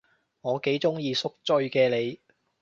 [0.41, 2.19] 我幾鍾意宿醉嘅你